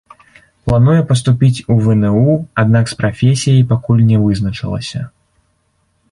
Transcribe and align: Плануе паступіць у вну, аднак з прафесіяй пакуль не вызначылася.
Плануе 0.67 1.01
паступіць 1.09 1.63
у 1.75 1.75
вну, 1.87 2.33
аднак 2.61 2.85
з 2.93 2.97
прафесіяй 3.01 3.61
пакуль 3.73 4.01
не 4.11 4.17
вызначылася. 4.23 4.99